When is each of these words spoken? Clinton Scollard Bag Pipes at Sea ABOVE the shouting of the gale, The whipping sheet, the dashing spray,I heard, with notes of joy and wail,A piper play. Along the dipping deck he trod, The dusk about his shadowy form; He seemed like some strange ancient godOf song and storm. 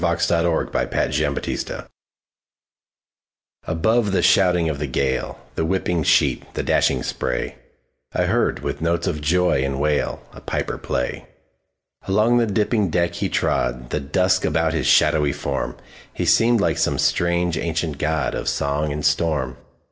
Clinton 0.01 0.17
Scollard 0.19 0.71
Bag 0.71 0.89
Pipes 0.89 1.21
at 1.21 1.45
Sea 1.53 1.77
ABOVE 3.67 4.11
the 4.11 4.23
shouting 4.23 4.67
of 4.67 4.79
the 4.79 4.87
gale, 4.87 5.37
The 5.53 5.63
whipping 5.63 6.01
sheet, 6.01 6.51
the 6.55 6.63
dashing 6.63 7.03
spray,I 7.03 8.23
heard, 8.23 8.61
with 8.63 8.81
notes 8.81 9.05
of 9.05 9.21
joy 9.21 9.63
and 9.63 9.79
wail,A 9.79 10.41
piper 10.41 10.79
play. 10.79 11.27
Along 12.07 12.39
the 12.39 12.47
dipping 12.47 12.89
deck 12.89 13.13
he 13.13 13.29
trod, 13.29 13.91
The 13.91 13.99
dusk 13.99 14.43
about 14.43 14.73
his 14.73 14.87
shadowy 14.87 15.33
form; 15.33 15.77
He 16.11 16.25
seemed 16.25 16.59
like 16.59 16.79
some 16.79 16.97
strange 16.97 17.55
ancient 17.55 17.99
godOf 17.99 18.47
song 18.47 18.91
and 18.91 19.05
storm. 19.05 19.55